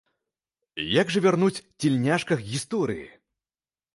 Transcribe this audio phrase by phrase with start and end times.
[1.01, 3.05] Як жа вярнуць цяльняшках гісторыі?